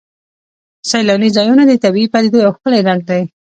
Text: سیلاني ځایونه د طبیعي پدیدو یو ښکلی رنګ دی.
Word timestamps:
سیلاني 0.89 1.29
ځایونه 1.37 1.63
د 1.67 1.71
طبیعي 1.83 2.07
پدیدو 2.13 2.39
یو 2.45 2.55
ښکلی 2.55 2.79
رنګ 2.87 3.01
دی. 3.09 3.21